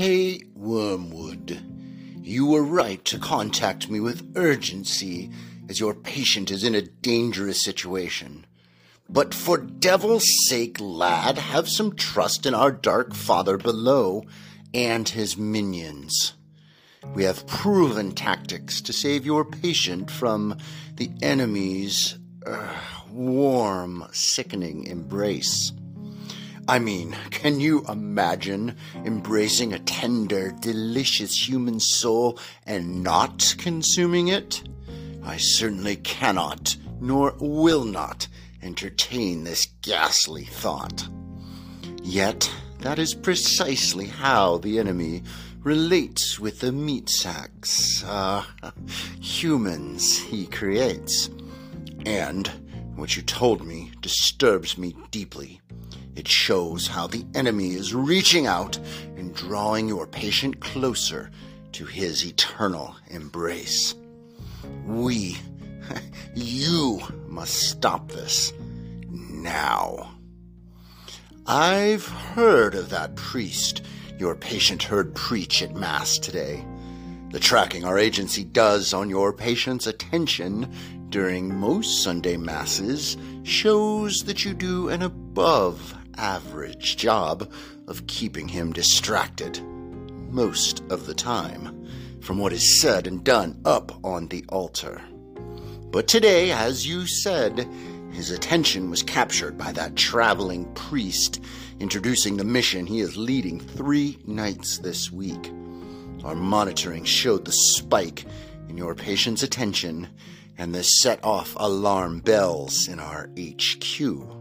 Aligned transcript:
Hey, 0.00 0.40
Wormwood. 0.54 1.62
You 2.22 2.46
were 2.46 2.62
right 2.62 3.04
to 3.04 3.18
contact 3.18 3.90
me 3.90 4.00
with 4.00 4.32
urgency, 4.34 5.30
as 5.68 5.78
your 5.78 5.92
patient 5.92 6.50
is 6.50 6.64
in 6.64 6.74
a 6.74 6.80
dangerous 6.80 7.62
situation. 7.62 8.46
But 9.10 9.34
for 9.34 9.58
devil's 9.58 10.24
sake, 10.48 10.78
lad, 10.80 11.36
have 11.36 11.68
some 11.68 11.96
trust 11.96 12.46
in 12.46 12.54
our 12.54 12.72
dark 12.72 13.12
father 13.12 13.58
below 13.58 14.24
and 14.72 15.06
his 15.06 15.36
minions. 15.36 16.32
We 17.14 17.24
have 17.24 17.46
proven 17.46 18.12
tactics 18.12 18.80
to 18.80 18.94
save 18.94 19.26
your 19.26 19.44
patient 19.44 20.10
from 20.10 20.56
the 20.94 21.10
enemy's 21.20 22.18
uh, 22.46 22.74
warm, 23.12 24.06
sickening 24.12 24.86
embrace. 24.86 25.72
I 26.70 26.78
mean, 26.78 27.16
can 27.30 27.58
you 27.58 27.84
imagine 27.88 28.76
embracing 29.04 29.72
a 29.72 29.80
tender, 29.80 30.52
delicious 30.60 31.48
human 31.48 31.80
soul 31.80 32.38
and 32.64 33.02
not 33.02 33.56
consuming 33.58 34.28
it? 34.28 34.62
I 35.24 35.36
certainly 35.36 35.96
cannot, 35.96 36.76
nor 37.00 37.34
will 37.40 37.84
not, 37.84 38.28
entertain 38.62 39.42
this 39.42 39.66
ghastly 39.82 40.44
thought. 40.44 41.08
Yet, 42.04 42.48
that 42.78 43.00
is 43.00 43.14
precisely 43.14 44.06
how 44.06 44.58
the 44.58 44.78
enemy 44.78 45.24
relates 45.64 46.38
with 46.38 46.60
the 46.60 46.70
meat 46.70 47.10
sacks, 47.10 48.04
uh, 48.04 48.44
humans 49.20 50.18
he 50.18 50.46
creates. 50.46 51.30
And 52.06 52.46
what 52.94 53.16
you 53.16 53.22
told 53.22 53.66
me 53.66 53.90
disturbs 54.00 54.78
me 54.78 54.94
deeply. 55.10 55.60
It 56.16 56.28
shows 56.28 56.86
how 56.86 57.06
the 57.06 57.24
enemy 57.34 57.70
is 57.70 57.94
reaching 57.94 58.46
out 58.46 58.76
and 59.16 59.34
drawing 59.34 59.88
your 59.88 60.06
patient 60.06 60.60
closer 60.60 61.30
to 61.72 61.84
his 61.84 62.26
eternal 62.26 62.96
embrace. 63.08 63.94
We, 64.86 65.38
you 66.34 67.00
must 67.28 67.54
stop 67.54 68.10
this 68.10 68.52
now. 69.08 70.16
I've 71.46 72.06
heard 72.06 72.74
of 72.74 72.90
that 72.90 73.16
priest 73.16 73.82
your 74.20 74.36
patient 74.36 74.82
heard 74.82 75.14
preach 75.14 75.62
at 75.62 75.74
Mass 75.74 76.18
today. 76.18 76.62
The 77.30 77.40
tracking 77.40 77.84
our 77.84 77.98
agency 77.98 78.44
does 78.44 78.92
on 78.92 79.08
your 79.08 79.32
patient's 79.32 79.86
attention 79.86 80.70
during 81.08 81.58
most 81.58 82.02
Sunday 82.02 82.36
Masses 82.36 83.16
shows 83.44 84.24
that 84.24 84.44
you 84.44 84.52
do 84.52 84.90
an 84.90 85.02
above 85.02 85.96
average 86.20 86.98
job 86.98 87.50
of 87.88 88.06
keeping 88.06 88.46
him 88.46 88.72
distracted 88.72 89.60
most 90.30 90.82
of 90.90 91.06
the 91.06 91.14
time 91.14 91.88
from 92.20 92.38
what 92.38 92.52
is 92.52 92.80
said 92.80 93.06
and 93.06 93.24
done 93.24 93.58
up 93.64 93.98
on 94.04 94.28
the 94.28 94.44
altar. 94.50 95.00
But 95.90 96.06
today, 96.06 96.52
as 96.52 96.86
you 96.86 97.06
said, 97.06 97.66
his 98.12 98.30
attention 98.30 98.90
was 98.90 99.02
captured 99.02 99.56
by 99.56 99.72
that 99.72 99.96
traveling 99.96 100.72
priest 100.74 101.42
introducing 101.80 102.36
the 102.36 102.44
mission 102.44 102.86
he 102.86 103.00
is 103.00 103.16
leading 103.16 103.58
three 103.58 104.18
nights 104.26 104.78
this 104.78 105.10
week. 105.10 105.50
Our 106.22 106.34
monitoring 106.34 107.04
showed 107.04 107.46
the 107.46 107.52
spike 107.52 108.26
in 108.68 108.76
your 108.76 108.94
patient's 108.94 109.42
attention 109.42 110.08
and 110.58 110.74
the 110.74 110.84
set 110.84 111.24
off 111.24 111.56
alarm 111.56 112.20
bells 112.20 112.86
in 112.88 113.00
our 113.00 113.30
HQ. 113.38 114.39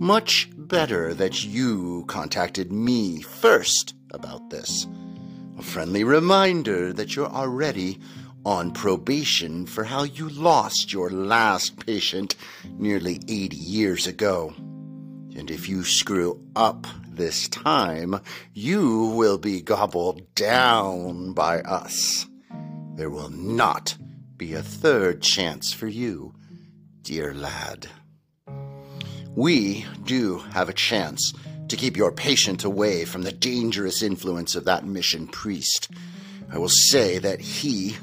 Much 0.00 0.50
better 0.56 1.14
that 1.14 1.44
you 1.44 2.04
contacted 2.08 2.72
me 2.72 3.22
first 3.22 3.94
about 4.10 4.50
this. 4.50 4.86
A 5.56 5.62
friendly 5.62 6.02
reminder 6.02 6.92
that 6.92 7.14
you're 7.14 7.30
already 7.30 8.00
on 8.44 8.72
probation 8.72 9.66
for 9.66 9.84
how 9.84 10.02
you 10.02 10.28
lost 10.28 10.92
your 10.92 11.10
last 11.10 11.84
patient 11.86 12.34
nearly 12.76 13.20
80 13.28 13.56
years 13.56 14.06
ago. 14.06 14.52
And 15.36 15.50
if 15.50 15.68
you 15.68 15.84
screw 15.84 16.44
up 16.56 16.86
this 17.08 17.48
time, 17.48 18.20
you 18.52 19.12
will 19.16 19.38
be 19.38 19.60
gobbled 19.60 20.34
down 20.34 21.32
by 21.32 21.60
us. 21.60 22.26
There 22.96 23.10
will 23.10 23.30
not 23.30 23.96
be 24.36 24.54
a 24.54 24.62
third 24.62 25.22
chance 25.22 25.72
for 25.72 25.86
you, 25.86 26.34
dear 27.02 27.32
lad. 27.32 27.88
We 29.36 29.84
do 30.04 30.38
have 30.52 30.68
a 30.68 30.74
chance 30.74 31.32
to 31.66 31.76
keep 31.76 31.96
your 31.96 32.12
patient 32.12 32.62
away 32.62 33.04
from 33.04 33.22
the 33.22 33.32
dangerous 33.32 34.00
influence 34.00 34.54
of 34.54 34.64
that 34.66 34.86
mission 34.86 35.26
priest. 35.26 35.90
I 36.52 36.58
will 36.58 36.68
say 36.68 37.18
that 37.18 37.40
he, 37.40 37.96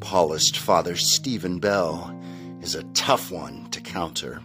polished 0.00 0.58
Father 0.58 0.94
Steven 0.94 1.58
Bell, 1.58 2.14
is 2.60 2.74
a 2.74 2.82
tough 2.92 3.30
one 3.30 3.70
to 3.70 3.80
counter. 3.80 4.42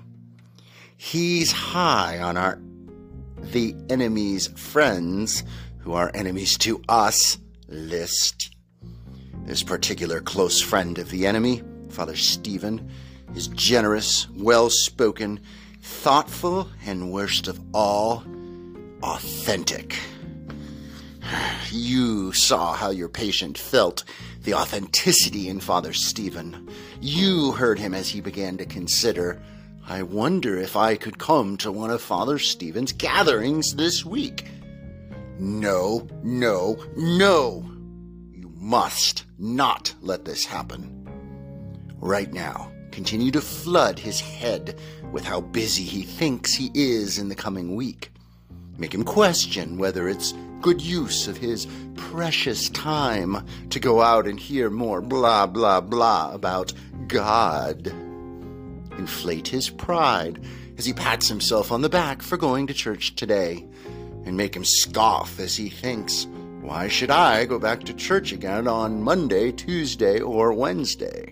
He's 0.96 1.52
high 1.52 2.20
on 2.20 2.38
our 2.38 2.60
the 3.52 3.76
enemy's 3.90 4.48
friends, 4.48 5.44
who 5.80 5.94
are 5.94 6.12
enemies 6.14 6.58
to 6.60 6.82
us, 6.88 7.38
list. 7.68 8.56
This 9.46 9.64
particular 9.64 10.20
close 10.22 10.62
friend 10.62 11.00
of 11.00 11.10
the 11.10 11.26
enemy, 11.26 11.64
Father 11.90 12.16
Steven, 12.16 12.90
is 13.36 13.48
generous, 13.48 14.30
well 14.32 14.70
spoken, 14.70 15.40
thoughtful, 15.82 16.70
and 16.86 17.12
worst 17.12 17.48
of 17.48 17.60
all, 17.74 18.24
authentic. 19.04 19.98
You 21.72 22.32
saw 22.34 22.74
how 22.74 22.90
your 22.90 23.10
patient 23.10 23.58
felt 23.58 24.04
the 24.44 24.54
authenticity 24.54 25.48
in 25.48 25.60
Father 25.60 25.94
Steven. 25.94 26.70
You 27.02 27.52
heard 27.52 27.80
him 27.80 27.94
as 27.94 28.10
he 28.10 28.22
began 28.22 28.58
to 28.58 28.66
consider 28.66 29.42
I 29.90 30.04
wonder 30.04 30.56
if 30.56 30.76
I 30.76 30.96
could 30.96 31.18
come 31.18 31.58
to 31.58 31.72
one 31.72 31.90
of 31.90 32.00
Father 32.00 32.38
Steven's 32.38 32.92
gatherings 32.92 33.76
this 33.76 34.06
week. 34.06 34.46
No, 35.40 36.08
no, 36.22 36.78
no! 36.96 37.66
You 38.32 38.52
must 38.56 39.26
not 39.40 39.96
let 40.02 40.26
this 40.26 40.46
happen. 40.46 41.08
Right 41.98 42.32
now, 42.32 42.72
continue 43.00 43.32
to 43.32 43.40
flood 43.40 43.98
his 43.98 44.20
head 44.20 44.78
with 45.14 45.24
how 45.24 45.40
busy 45.40 45.84
he 45.84 46.02
thinks 46.02 46.54
he 46.54 46.70
is 46.74 47.18
in 47.18 47.30
the 47.30 47.36
coming 47.36 47.78
week. 47.78 48.12
Make 48.78 48.94
him 48.94 49.06
question 49.06 49.78
whether 49.78 50.10
it's 50.10 50.34
good 50.60 50.82
use 50.82 51.26
of 51.26 51.38
his 51.38 51.66
precious 51.96 52.68
time 52.72 53.46
to 53.70 53.80
go 53.80 54.02
out 54.02 54.28
and 54.28 54.38
hear 54.38 54.70
more 54.70 55.00
blah, 55.00 55.48
blah, 55.48 55.80
blah 55.80 56.34
about 56.34 56.74
God 57.08 57.88
inflate 58.98 59.48
his 59.48 59.70
pride 59.70 60.44
as 60.78 60.86
he 60.86 60.92
pats 60.92 61.30
himself 61.30 61.72
on 61.72 61.82
the 61.82 61.88
back 61.88 62.22
for 62.22 62.36
going 62.36 62.68
to 62.68 62.74
church 62.74 63.16
today, 63.16 63.66
and 64.26 64.36
make 64.36 64.54
him 64.54 64.66
scoff 64.66 65.40
as 65.40 65.56
he 65.56 65.70
thinks, 65.70 66.28
Why 66.60 66.90
should 66.90 67.12
I 67.12 67.46
go 67.46 67.60
back 67.60 67.86
to 67.86 67.94
church 67.94 68.34
again 68.34 68.68
on 68.68 69.02
Monday, 69.02 69.54
Tuesday, 69.54 70.20
or 70.20 70.52
Wednesday? 70.52 71.29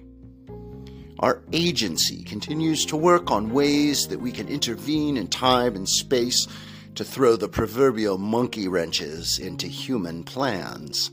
Our 1.19 1.41
agency 1.51 2.23
continues 2.23 2.85
to 2.85 2.95
work 2.95 3.31
on 3.31 3.51
ways 3.51 4.07
that 4.09 4.19
we 4.19 4.31
can 4.31 4.47
intervene 4.47 5.17
in 5.17 5.27
time 5.27 5.75
and 5.75 5.89
space 5.89 6.47
to 6.93 7.03
throw 7.03 7.35
the 7.35 7.49
proverbial 7.49 8.19
monkey 8.19 8.67
wrenches 8.67 9.39
into 9.39 9.67
human 9.67 10.23
plans. 10.23 11.09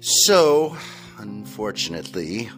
So, 0.00 0.76
unfortunately, 1.18 2.50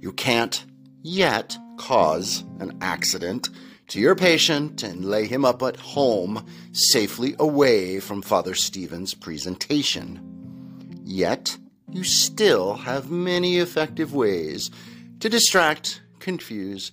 you 0.00 0.12
can't 0.12 0.64
yet 1.02 1.56
cause 1.76 2.44
an 2.60 2.78
accident 2.80 3.50
to 3.88 4.00
your 4.00 4.14
patient 4.14 4.82
and 4.82 5.04
lay 5.04 5.26
him 5.26 5.44
up 5.44 5.62
at 5.62 5.76
home 5.76 6.46
safely 6.72 7.34
away 7.38 8.00
from 8.00 8.22
Father 8.22 8.54
Steven's 8.54 9.12
presentation. 9.12 10.20
Yet, 11.04 11.58
you 11.90 12.04
still 12.04 12.74
have 12.74 13.10
many 13.10 13.58
effective 13.58 14.14
ways 14.14 14.70
to 15.20 15.28
distract, 15.28 16.02
confuse, 16.18 16.92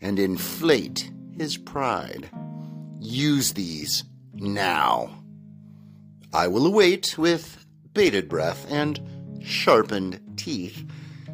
and 0.00 0.18
inflate 0.18 1.10
his 1.36 1.56
pride. 1.56 2.30
Use 3.00 3.52
these 3.52 4.04
now. 4.34 5.22
I 6.32 6.48
will 6.48 6.66
await 6.66 7.16
with 7.16 7.64
bated 7.92 8.28
breath 8.28 8.66
and 8.70 9.00
sharpened 9.42 10.20
teeth 10.36 10.84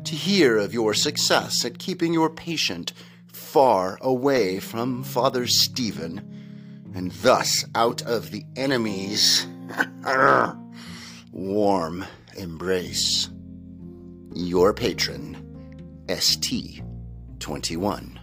to 0.04 0.14
hear 0.14 0.58
of 0.58 0.74
your 0.74 0.94
success 0.94 1.64
at 1.64 1.78
keeping 1.78 2.12
your 2.12 2.30
patient 2.30 2.92
far 3.32 3.98
away 4.00 4.58
from 4.60 5.02
Father 5.02 5.46
Steven, 5.46 6.90
and 6.94 7.10
thus 7.12 7.64
out 7.74 8.02
of 8.02 8.30
the 8.30 8.44
enemy's 8.56 9.46
warm 11.32 12.04
embrace. 12.36 13.28
Your 14.34 14.72
patron, 14.72 15.31
ST 16.08 16.82
21. 17.38 18.21